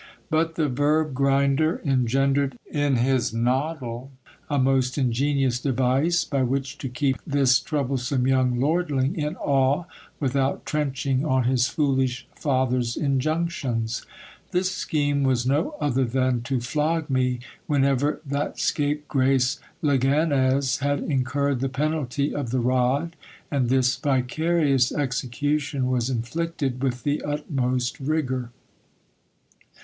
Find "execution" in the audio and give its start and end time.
24.91-25.91